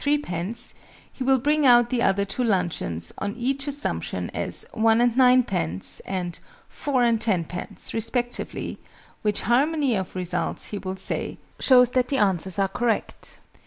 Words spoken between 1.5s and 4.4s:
out the other two luncheons, on each assumption,